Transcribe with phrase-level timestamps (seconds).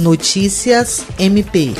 [0.00, 1.74] Notícias MP.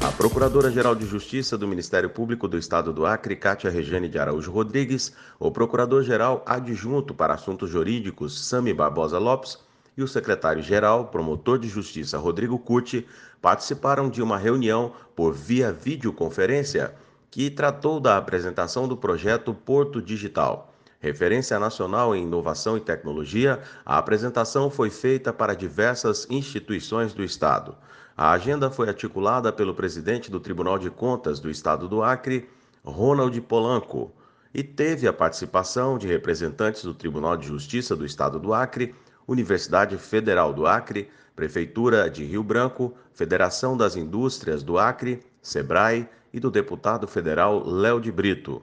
[0.00, 4.50] A Procuradora-Geral de Justiça do Ministério Público do Estado do Acre, Cátia Regiane de Araújo
[4.50, 9.58] Rodrigues, o Procurador-Geral Adjunto para Assuntos Jurídicos, Sami Barbosa Lopes,
[9.94, 13.06] e o secretário-geral, promotor de justiça Rodrigo Curti,
[13.42, 16.94] participaram de uma reunião por via videoconferência
[17.30, 20.73] que tratou da apresentação do projeto Porto Digital.
[21.04, 27.76] Referência nacional em inovação e tecnologia, a apresentação foi feita para diversas instituições do Estado.
[28.16, 32.48] A agenda foi articulada pelo presidente do Tribunal de Contas do Estado do Acre,
[32.82, 34.14] Ronald Polanco,
[34.54, 38.94] e teve a participação de representantes do Tribunal de Justiça do Estado do Acre,
[39.28, 46.40] Universidade Federal do Acre, Prefeitura de Rio Branco, Federação das Indústrias do Acre, SEBRAE e
[46.40, 48.62] do deputado federal Léo de Brito.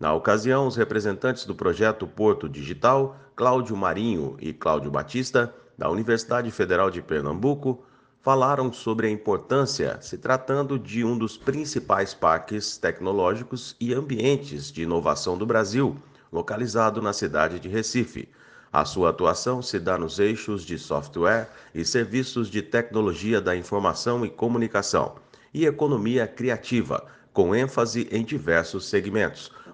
[0.00, 6.50] Na ocasião, os representantes do projeto Porto Digital, Cláudio Marinho e Cláudio Batista, da Universidade
[6.50, 7.84] Federal de Pernambuco,
[8.22, 14.84] falaram sobre a importância, se tratando de um dos principais parques tecnológicos e ambientes de
[14.84, 15.94] inovação do Brasil,
[16.32, 18.26] localizado na cidade de Recife.
[18.72, 24.24] A sua atuação se dá nos eixos de software e serviços de tecnologia da informação
[24.24, 25.16] e comunicação
[25.52, 27.04] e economia criativa,
[27.34, 29.52] com ênfase em diversos segmentos